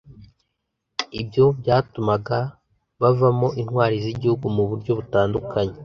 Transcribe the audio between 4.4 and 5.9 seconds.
mu buryo butandukanye